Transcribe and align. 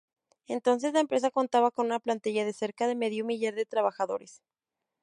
Entonces 0.47 0.93
la 0.93 0.99
empresa 0.99 1.29
contaba 1.29 1.69
con 1.69 1.85
una 1.85 1.99
plantilla 1.99 2.43
de 2.43 2.53
cerca 2.53 2.87
de 2.87 2.95
medio 2.95 3.23
millar 3.23 3.53
de 3.53 3.67
trabajadores. 3.67 4.41